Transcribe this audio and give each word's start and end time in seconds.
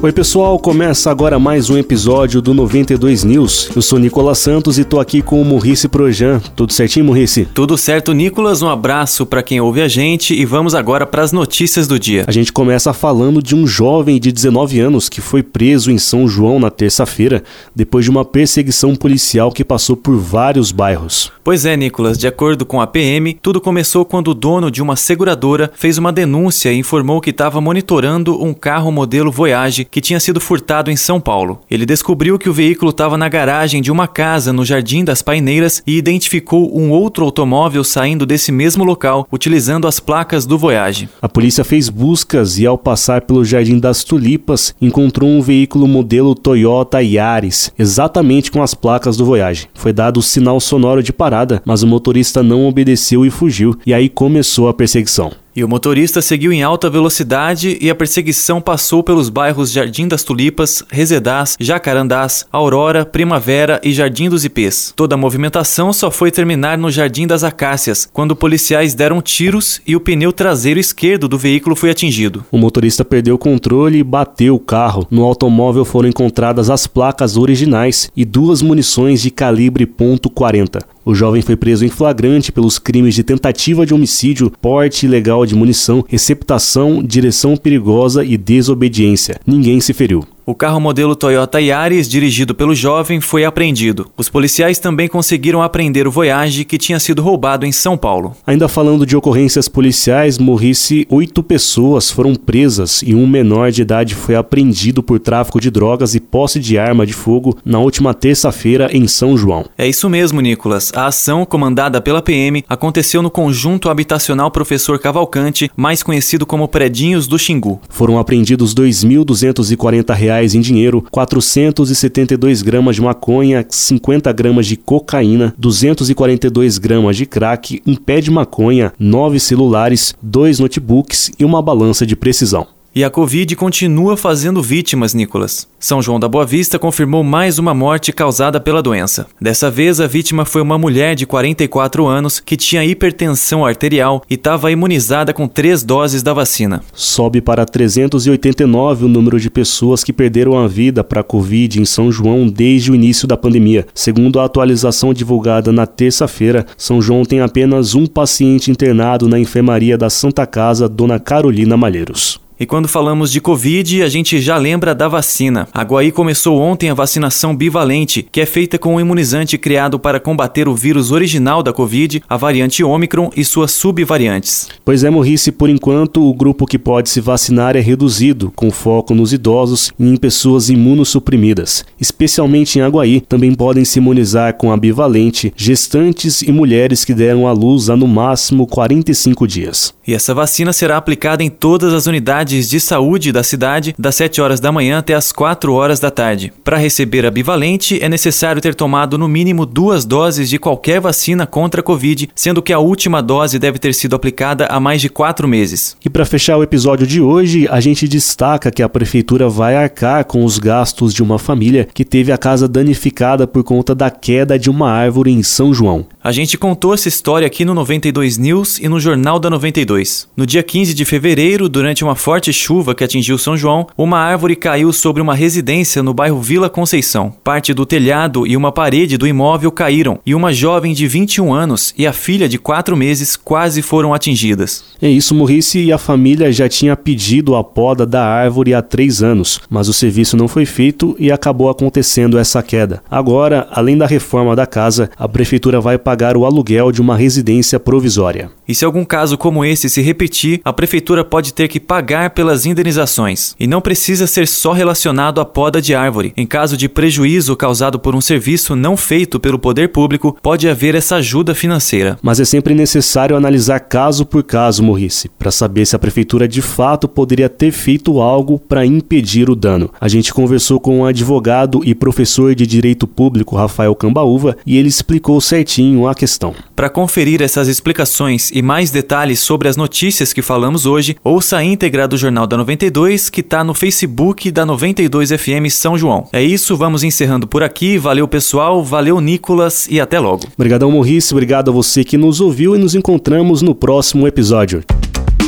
Oi, 0.00 0.12
pessoal, 0.12 0.60
começa 0.60 1.10
agora 1.10 1.40
mais 1.40 1.70
um 1.70 1.76
episódio 1.76 2.40
do 2.40 2.54
92 2.54 3.24
News. 3.24 3.68
Eu 3.74 3.82
sou 3.82 3.98
Nicolas 3.98 4.38
Santos 4.38 4.78
e 4.78 4.84
tô 4.84 5.00
aqui 5.00 5.20
com 5.20 5.42
o 5.42 5.44
Murrice 5.44 5.88
Projan. 5.88 6.38
Tudo 6.54 6.72
certinho, 6.72 7.04
Murrice? 7.04 7.48
Tudo 7.52 7.76
certo, 7.76 8.12
Nicolas. 8.12 8.62
Um 8.62 8.68
abraço 8.68 9.26
para 9.26 9.42
quem 9.42 9.60
ouve 9.60 9.82
a 9.82 9.88
gente 9.88 10.32
e 10.32 10.44
vamos 10.44 10.72
agora 10.72 11.04
para 11.04 11.24
as 11.24 11.32
notícias 11.32 11.88
do 11.88 11.98
dia. 11.98 12.24
A 12.28 12.30
gente 12.30 12.52
começa 12.52 12.92
falando 12.92 13.42
de 13.42 13.56
um 13.56 13.66
jovem 13.66 14.20
de 14.20 14.30
19 14.30 14.78
anos 14.78 15.08
que 15.08 15.20
foi 15.20 15.42
preso 15.42 15.90
em 15.90 15.98
São 15.98 16.28
João 16.28 16.60
na 16.60 16.70
terça-feira 16.70 17.42
depois 17.74 18.04
de 18.04 18.10
uma 18.12 18.24
perseguição 18.24 18.94
policial 18.94 19.50
que 19.50 19.64
passou 19.64 19.96
por 19.96 20.16
vários 20.16 20.70
bairros. 20.70 21.32
Pois 21.42 21.66
é, 21.66 21.76
Nicolas, 21.76 22.16
de 22.16 22.28
acordo 22.28 22.64
com 22.64 22.80
a 22.80 22.86
PM, 22.86 23.34
tudo 23.42 23.60
começou 23.60 24.04
quando 24.04 24.28
o 24.28 24.34
dono 24.34 24.70
de 24.70 24.80
uma 24.80 24.94
seguradora 24.94 25.72
fez 25.74 25.98
uma 25.98 26.12
denúncia 26.12 26.72
e 26.72 26.78
informou 26.78 27.20
que 27.20 27.30
estava 27.30 27.60
monitorando 27.60 28.40
um 28.40 28.54
carro 28.54 28.92
modelo 28.92 29.32
Voyage 29.32 29.87
que 29.90 30.00
tinha 30.00 30.20
sido 30.20 30.40
furtado 30.40 30.90
em 30.90 30.96
São 30.96 31.20
Paulo. 31.20 31.60
Ele 31.70 31.86
descobriu 31.86 32.38
que 32.38 32.48
o 32.48 32.52
veículo 32.52 32.90
estava 32.90 33.16
na 33.16 33.28
garagem 33.28 33.80
de 33.80 33.90
uma 33.90 34.06
casa 34.06 34.52
no 34.52 34.64
Jardim 34.64 35.04
das 35.04 35.22
Paineiras 35.22 35.82
e 35.86 35.96
identificou 35.96 36.76
um 36.78 36.90
outro 36.90 37.24
automóvel 37.24 37.82
saindo 37.84 38.26
desse 38.26 38.52
mesmo 38.52 38.84
local, 38.84 39.26
utilizando 39.32 39.86
as 39.86 40.00
placas 40.00 40.46
do 40.46 40.58
Voyage. 40.58 41.08
A 41.20 41.28
polícia 41.28 41.64
fez 41.64 41.88
buscas 41.88 42.58
e, 42.58 42.66
ao 42.66 42.78
passar 42.78 43.22
pelo 43.22 43.44
Jardim 43.44 43.78
das 43.78 44.04
Tulipas, 44.04 44.74
encontrou 44.80 45.28
um 45.28 45.40
veículo 45.40 45.86
modelo 45.86 46.34
Toyota 46.34 47.02
Yaris, 47.02 47.72
exatamente 47.78 48.50
com 48.50 48.62
as 48.62 48.74
placas 48.74 49.16
do 49.16 49.24
Voyage. 49.24 49.68
Foi 49.74 49.92
dado 49.92 50.18
o 50.18 50.22
sinal 50.22 50.60
sonoro 50.60 51.02
de 51.02 51.12
parada, 51.12 51.62
mas 51.64 51.82
o 51.82 51.86
motorista 51.86 52.42
não 52.42 52.66
obedeceu 52.66 53.24
e 53.24 53.30
fugiu, 53.30 53.76
e 53.86 53.94
aí 53.94 54.08
começou 54.08 54.68
a 54.68 54.74
perseguição. 54.74 55.32
E 55.58 55.64
o 55.64 55.68
motorista 55.68 56.22
seguiu 56.22 56.52
em 56.52 56.62
alta 56.62 56.88
velocidade 56.88 57.76
e 57.80 57.90
a 57.90 57.94
perseguição 57.96 58.60
passou 58.60 59.02
pelos 59.02 59.28
bairros 59.28 59.72
Jardim 59.72 60.06
das 60.06 60.22
Tulipas, 60.22 60.84
Resedás, 60.88 61.56
Jacarandás, 61.58 62.46
Aurora, 62.52 63.04
Primavera 63.04 63.80
e 63.82 63.92
Jardim 63.92 64.28
dos 64.28 64.44
Ipês. 64.44 64.92
Toda 64.94 65.16
a 65.16 65.18
movimentação 65.18 65.92
só 65.92 66.12
foi 66.12 66.30
terminar 66.30 66.78
no 66.78 66.92
Jardim 66.92 67.26
das 67.26 67.42
Acácias, 67.42 68.08
quando 68.12 68.36
policiais 68.36 68.94
deram 68.94 69.20
tiros 69.20 69.80
e 69.84 69.96
o 69.96 70.00
pneu 70.00 70.32
traseiro 70.32 70.78
esquerdo 70.78 71.26
do 71.26 71.36
veículo 71.36 71.74
foi 71.74 71.90
atingido. 71.90 72.44
O 72.52 72.56
motorista 72.56 73.04
perdeu 73.04 73.34
o 73.34 73.38
controle 73.38 73.98
e 73.98 74.04
bateu 74.04 74.54
o 74.54 74.60
carro. 74.60 75.08
No 75.10 75.24
automóvel 75.24 75.84
foram 75.84 76.08
encontradas 76.08 76.70
as 76.70 76.86
placas 76.86 77.36
originais 77.36 78.08
e 78.16 78.24
duas 78.24 78.62
munições 78.62 79.20
de 79.20 79.32
calibre 79.32 79.88
.40. 79.88 80.82
O 81.08 81.14
jovem 81.14 81.40
foi 81.40 81.56
preso 81.56 81.86
em 81.86 81.88
flagrante 81.88 82.52
pelos 82.52 82.78
crimes 82.78 83.14
de 83.14 83.22
tentativa 83.22 83.86
de 83.86 83.94
homicídio, 83.94 84.52
porte 84.60 85.06
ilegal 85.06 85.46
de 85.46 85.54
munição, 85.54 86.04
receptação, 86.06 87.02
direção 87.02 87.56
perigosa 87.56 88.22
e 88.22 88.36
desobediência. 88.36 89.40
Ninguém 89.46 89.80
se 89.80 89.94
feriu. 89.94 90.22
O 90.48 90.54
carro 90.54 90.80
modelo 90.80 91.14
Toyota 91.14 91.60
Yaris, 91.60 92.08
dirigido 92.08 92.54
pelo 92.54 92.74
jovem, 92.74 93.20
foi 93.20 93.44
apreendido. 93.44 94.06
Os 94.16 94.30
policiais 94.30 94.78
também 94.78 95.06
conseguiram 95.06 95.60
apreender 95.60 96.08
o 96.08 96.10
Voyage 96.10 96.64
que 96.64 96.78
tinha 96.78 96.98
sido 96.98 97.20
roubado 97.20 97.66
em 97.66 97.70
São 97.70 97.98
Paulo. 97.98 98.34
Ainda 98.46 98.66
falando 98.66 99.04
de 99.04 99.14
ocorrências 99.14 99.68
policiais, 99.68 100.38
morrisse 100.38 101.06
oito 101.10 101.42
pessoas 101.42 102.10
foram 102.10 102.34
presas 102.34 103.02
e 103.02 103.14
um 103.14 103.26
menor 103.26 103.70
de 103.70 103.82
idade 103.82 104.14
foi 104.14 104.36
apreendido 104.36 105.02
por 105.02 105.20
tráfico 105.20 105.60
de 105.60 105.70
drogas 105.70 106.14
e 106.14 106.18
posse 106.18 106.58
de 106.58 106.78
arma 106.78 107.04
de 107.04 107.12
fogo 107.12 107.58
na 107.62 107.78
última 107.78 108.14
terça-feira 108.14 108.88
em 108.90 109.06
São 109.06 109.36
João. 109.36 109.66
É 109.76 109.86
isso 109.86 110.08
mesmo, 110.08 110.40
Nicolas. 110.40 110.90
A 110.94 111.08
ação, 111.08 111.44
comandada 111.44 112.00
pela 112.00 112.22
PM, 112.22 112.64
aconteceu 112.66 113.20
no 113.20 113.30
conjunto 113.30 113.90
habitacional 113.90 114.50
Professor 114.50 114.98
Cavalcante, 114.98 115.70
mais 115.76 116.02
conhecido 116.02 116.46
como 116.46 116.66
Predinhos 116.66 117.26
do 117.26 117.38
Xingu. 117.38 117.82
Foram 117.90 118.18
apreendidos 118.18 118.72
R$ 118.72 118.84
2.240 118.84 120.37
reais 120.38 120.54
em 120.54 120.60
dinheiro, 120.60 121.04
472 121.10 122.62
gramas 122.62 122.96
de 122.96 123.02
maconha, 123.02 123.66
50 123.68 124.32
gramas 124.32 124.66
de 124.66 124.76
cocaína, 124.76 125.54
242 125.58 126.78
gramas 126.78 127.16
de 127.16 127.26
crack, 127.26 127.82
um 127.86 127.96
pé 127.96 128.20
de 128.20 128.30
maconha, 128.30 128.92
nove 128.98 129.40
celulares, 129.40 130.14
dois 130.22 130.58
notebooks 130.58 131.32
e 131.38 131.44
uma 131.44 131.60
balança 131.60 132.06
de 132.06 132.14
precisão. 132.14 132.77
E 132.94 133.04
a 133.04 133.10
Covid 133.10 133.54
continua 133.54 134.16
fazendo 134.16 134.62
vítimas, 134.62 135.12
Nicolas. 135.14 135.68
São 135.78 136.02
João 136.02 136.18
da 136.18 136.26
Boa 136.26 136.44
Vista 136.44 136.78
confirmou 136.78 137.22
mais 137.22 137.58
uma 137.58 137.72
morte 137.72 138.12
causada 138.12 138.58
pela 138.58 138.82
doença. 138.82 139.26
Dessa 139.40 139.70
vez, 139.70 140.00
a 140.00 140.06
vítima 140.06 140.44
foi 140.44 140.62
uma 140.62 140.78
mulher 140.78 141.14
de 141.14 141.26
44 141.26 142.06
anos 142.06 142.40
que 142.40 142.56
tinha 142.56 142.84
hipertensão 142.84 143.64
arterial 143.64 144.22
e 144.28 144.34
estava 144.34 144.72
imunizada 144.72 145.32
com 145.32 145.46
três 145.46 145.84
doses 145.84 146.22
da 146.22 146.32
vacina. 146.32 146.82
Sobe 146.92 147.40
para 147.40 147.64
389 147.64 149.04
o 149.04 149.08
número 149.08 149.38
de 149.38 149.50
pessoas 149.50 150.02
que 150.02 150.12
perderam 150.12 150.58
a 150.58 150.66
vida 150.66 151.04
para 151.04 151.20
a 151.20 151.24
Covid 151.24 151.80
em 151.80 151.84
São 151.84 152.10
João 152.10 152.48
desde 152.48 152.90
o 152.90 152.94
início 152.94 153.28
da 153.28 153.36
pandemia. 153.36 153.86
Segundo 153.94 154.40
a 154.40 154.44
atualização 154.44 155.12
divulgada 155.12 155.70
na 155.70 155.86
terça-feira, 155.86 156.66
São 156.76 157.00
João 157.00 157.24
tem 157.24 157.40
apenas 157.40 157.94
um 157.94 158.06
paciente 158.06 158.70
internado 158.70 159.28
na 159.28 159.38
enfermaria 159.38 159.96
da 159.96 160.10
Santa 160.10 160.46
Casa 160.46 160.88
Dona 160.88 161.20
Carolina 161.20 161.76
Malheiros. 161.76 162.47
E 162.60 162.66
quando 162.66 162.88
falamos 162.88 163.30
de 163.30 163.40
Covid, 163.40 164.02
a 164.02 164.08
gente 164.08 164.40
já 164.40 164.56
lembra 164.56 164.92
da 164.92 165.06
vacina. 165.06 165.68
A 165.72 165.84
Guaí 165.84 166.10
começou 166.10 166.60
ontem 166.60 166.90
a 166.90 166.94
vacinação 166.94 167.54
bivalente, 167.54 168.26
que 168.32 168.40
é 168.40 168.46
feita 168.46 168.76
com 168.76 168.96
um 168.96 169.00
imunizante 169.00 169.56
criado 169.56 169.96
para 169.96 170.18
combater 170.18 170.66
o 170.66 170.74
vírus 170.74 171.12
original 171.12 171.62
da 171.62 171.72
Covid, 171.72 172.20
a 172.28 172.36
variante 172.36 172.82
Ômicron 172.82 173.30
e 173.36 173.44
suas 173.44 173.70
subvariantes. 173.70 174.68
Pois 174.84 175.04
é, 175.04 175.10
Morrice, 175.10 175.52
por 175.52 175.70
enquanto 175.70 176.28
o 176.28 176.34
grupo 176.34 176.66
que 176.66 176.80
pode 176.80 177.10
se 177.10 177.20
vacinar 177.20 177.76
é 177.76 177.80
reduzido, 177.80 178.52
com 178.56 178.72
foco 178.72 179.14
nos 179.14 179.32
idosos 179.32 179.92
e 179.96 180.08
em 180.08 180.16
pessoas 180.16 180.68
imunossuprimidas. 180.68 181.84
Especialmente 182.00 182.76
em 182.76 182.82
Aguaí, 182.82 183.20
também 183.20 183.54
podem 183.54 183.84
se 183.84 184.00
imunizar 184.00 184.54
com 184.54 184.72
a 184.72 184.76
bivalente 184.76 185.52
gestantes 185.56 186.42
e 186.42 186.50
mulheres 186.50 187.04
que 187.04 187.14
deram 187.14 187.46
à 187.46 187.52
luz 187.52 187.88
há 187.88 187.96
no 187.96 188.08
máximo 188.08 188.66
45 188.66 189.46
dias. 189.46 189.94
E 190.04 190.12
essa 190.12 190.34
vacina 190.34 190.72
será 190.72 190.96
aplicada 190.96 191.44
em 191.44 191.50
todas 191.50 191.94
as 191.94 192.06
unidades 192.06 192.47
de 192.48 192.80
saúde 192.80 193.32
da 193.32 193.42
cidade 193.42 193.94
das 193.98 194.14
7 194.14 194.40
horas 194.40 194.60
da 194.60 194.72
manhã 194.72 194.98
até 194.98 195.14
as 195.14 195.32
4 195.32 195.72
horas 195.72 196.00
da 196.00 196.10
tarde. 196.10 196.52
Para 196.64 196.76
receber 196.76 197.26
a 197.26 197.30
bivalente, 197.30 198.02
é 198.02 198.08
necessário 198.08 198.62
ter 198.62 198.74
tomado 198.74 199.18
no 199.18 199.28
mínimo 199.28 199.66
duas 199.66 200.04
doses 200.04 200.48
de 200.48 200.58
qualquer 200.58 201.00
vacina 201.00 201.46
contra 201.46 201.80
a 201.80 201.84
Covid, 201.84 202.30
sendo 202.34 202.62
que 202.62 202.72
a 202.72 202.78
última 202.78 203.20
dose 203.20 203.58
deve 203.58 203.78
ter 203.78 203.92
sido 203.92 204.16
aplicada 204.16 204.66
há 204.66 204.80
mais 204.80 205.00
de 205.00 205.08
quatro 205.08 205.46
meses. 205.48 205.96
E 206.04 206.08
para 206.08 206.24
fechar 206.24 206.56
o 206.56 206.62
episódio 206.62 207.06
de 207.06 207.20
hoje, 207.20 207.66
a 207.68 207.80
gente 207.80 208.06
destaca 208.06 208.70
que 208.70 208.82
a 208.82 208.88
prefeitura 208.88 209.48
vai 209.48 209.76
arcar 209.76 210.24
com 210.24 210.44
os 210.44 210.58
gastos 210.58 211.12
de 211.12 211.22
uma 211.22 211.38
família 211.38 211.88
que 211.92 212.04
teve 212.04 212.30
a 212.30 212.38
casa 212.38 212.68
danificada 212.68 213.46
por 213.46 213.64
conta 213.64 213.94
da 213.94 214.10
queda 214.10 214.58
de 214.58 214.70
uma 214.70 214.90
árvore 214.90 215.32
em 215.32 215.42
São 215.42 215.74
João. 215.74 216.06
A 216.22 216.30
gente 216.30 216.56
contou 216.56 216.94
essa 216.94 217.08
história 217.08 217.46
aqui 217.46 217.64
no 217.64 217.74
92 217.74 218.38
News 218.38 218.78
e 218.78 218.88
no 218.88 219.00
Jornal 219.00 219.40
da 219.40 219.50
92. 219.50 220.28
No 220.36 220.46
dia 220.46 220.62
15 220.62 220.94
de 220.94 221.04
fevereiro, 221.04 221.68
durante 221.68 222.04
uma 222.04 222.14
forte 222.14 222.37
forte 222.38 222.52
chuva 222.52 222.94
que 222.94 223.02
atingiu 223.02 223.36
São 223.36 223.56
João, 223.56 223.88
uma 223.98 224.16
árvore 224.16 224.54
caiu 224.54 224.92
sobre 224.92 225.20
uma 225.20 225.34
residência 225.34 226.04
no 226.04 226.14
bairro 226.14 226.40
Vila 226.40 226.70
Conceição. 226.70 227.34
Parte 227.42 227.74
do 227.74 227.84
telhado 227.84 228.46
e 228.46 228.56
uma 228.56 228.70
parede 228.70 229.18
do 229.18 229.26
imóvel 229.26 229.72
caíram 229.72 230.20
e 230.24 230.36
uma 230.36 230.52
jovem 230.52 230.94
de 230.94 231.08
21 231.08 231.52
anos 231.52 231.92
e 231.98 232.06
a 232.06 232.12
filha 232.12 232.48
de 232.48 232.56
4 232.56 232.96
meses 232.96 233.34
quase 233.34 233.82
foram 233.82 234.14
atingidas. 234.14 234.84
É 235.02 235.08
isso, 235.08 235.34
Morrice 235.34 235.80
e 235.80 235.92
a 235.92 235.98
família 235.98 236.52
já 236.52 236.68
tinha 236.68 236.96
pedido 236.96 237.56
a 237.56 237.64
poda 237.64 238.06
da 238.06 238.24
árvore 238.24 238.72
há 238.72 238.82
três 238.82 239.20
anos, 239.20 239.60
mas 239.68 239.88
o 239.88 239.92
serviço 239.92 240.36
não 240.36 240.46
foi 240.46 240.64
feito 240.64 241.16
e 241.18 241.32
acabou 241.32 241.68
acontecendo 241.68 242.38
essa 242.38 242.62
queda. 242.62 243.02
Agora, 243.10 243.66
além 243.72 243.98
da 243.98 244.06
reforma 244.06 244.54
da 244.54 244.64
casa, 244.64 245.10
a 245.18 245.28
prefeitura 245.28 245.80
vai 245.80 245.98
pagar 245.98 246.36
o 246.36 246.46
aluguel 246.46 246.92
de 246.92 247.00
uma 247.00 247.16
residência 247.16 247.80
provisória. 247.80 248.48
E 248.68 248.74
se 248.74 248.84
algum 248.84 249.02
caso 249.02 249.38
como 249.38 249.64
esse 249.64 249.88
se 249.88 250.02
repetir, 250.02 250.60
a 250.62 250.74
prefeitura 250.74 251.24
pode 251.24 251.54
ter 251.54 251.68
que 251.68 251.80
pagar 251.80 252.30
pelas 252.30 252.66
indenizações. 252.66 253.54
E 253.58 253.66
não 253.66 253.80
precisa 253.80 254.26
ser 254.26 254.46
só 254.46 254.72
relacionado 254.72 255.40
à 255.40 255.44
poda 255.44 255.80
de 255.80 255.94
árvore. 255.94 256.34
Em 256.36 256.46
caso 256.46 256.76
de 256.76 256.86
prejuízo 256.86 257.56
causado 257.56 257.98
por 257.98 258.14
um 258.14 258.20
serviço 258.20 258.76
não 258.76 258.94
feito 258.94 259.40
pelo 259.40 259.58
poder 259.58 259.88
público, 259.88 260.36
pode 260.42 260.68
haver 260.68 260.94
essa 260.94 261.16
ajuda 261.16 261.54
financeira. 261.54 262.18
Mas 262.20 262.40
é 262.40 262.44
sempre 262.44 262.74
necessário 262.74 263.34
analisar 263.34 263.80
caso 263.80 264.26
por 264.26 264.42
caso, 264.42 264.82
Morrice, 264.82 265.30
para 265.38 265.50
saber 265.50 265.86
se 265.86 265.96
a 265.96 265.98
prefeitura 265.98 266.46
de 266.46 266.60
fato 266.60 267.08
poderia 267.08 267.48
ter 267.48 267.72
feito 267.72 268.20
algo 268.20 268.58
para 268.58 268.84
impedir 268.84 269.48
o 269.48 269.56
dano. 269.56 269.90
A 269.98 270.08
gente 270.08 270.34
conversou 270.34 270.78
com 270.78 271.00
um 271.00 271.06
advogado 271.06 271.80
e 271.86 271.94
professor 271.94 272.54
de 272.54 272.66
direito 272.66 273.06
público, 273.06 273.56
Rafael 273.56 273.94
Cambaúva, 273.94 274.58
e 274.66 274.76
ele 274.76 274.88
explicou 274.88 275.40
certinho 275.40 276.06
a 276.06 276.14
questão. 276.14 276.54
Para 276.76 276.90
conferir 276.90 277.40
essas 277.40 277.66
explicações 277.66 278.52
e 278.58 278.62
mais 278.62 278.90
detalhes 278.90 279.38
sobre 279.38 279.68
as 279.68 279.76
notícias 279.76 280.32
que 280.32 280.42
falamos 280.42 280.84
hoje, 280.84 281.16
ouça 281.22 281.58
a 281.58 281.64
íntegra 281.64 282.08
do 282.08 282.16
Jornal 282.16 282.44
da 282.44 282.56
92, 282.56 283.30
que 283.30 283.40
está 283.40 283.62
no 283.62 283.72
Facebook 283.72 284.50
da 284.50 284.66
92 284.66 285.30
FM 285.30 285.70
São 285.70 285.96
João. 285.96 286.28
É 286.32 286.42
isso, 286.42 286.76
vamos 286.76 287.04
encerrando 287.04 287.46
por 287.46 287.62
aqui. 287.62 287.96
Valeu, 287.96 288.26
pessoal. 288.26 288.82
Valeu, 288.82 289.20
Nicolas, 289.20 289.86
e 289.88 290.00
até 290.00 290.18
logo. 290.18 290.42
Obrigadão, 290.56 290.90
Morrice. 290.90 291.32
Obrigado 291.32 291.70
a 291.70 291.72
você 291.72 292.02
que 292.02 292.18
nos 292.18 292.40
ouviu 292.40 292.74
e 292.74 292.78
nos 292.78 292.96
encontramos 292.96 293.62
no 293.62 293.76
próximo 293.76 294.26
episódio. 294.26 294.82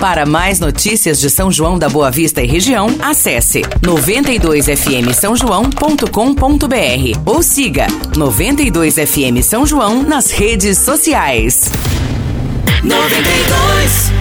Para 0.00 0.26
mais 0.26 0.58
notícias 0.58 1.20
de 1.20 1.30
São 1.30 1.50
João 1.50 1.78
da 1.78 1.88
Boa 1.88 2.10
Vista 2.10 2.42
e 2.42 2.46
região, 2.46 2.88
acesse 3.00 3.62
92fm 3.82 5.12
São 5.14 5.36
João.com.br 5.36 7.20
ou 7.24 7.40
siga 7.40 7.86
92fm 8.14 9.42
São 9.42 9.64
João 9.64 10.02
nas 10.02 10.32
redes 10.32 10.78
sociais. 10.78 11.70
92 12.82 14.15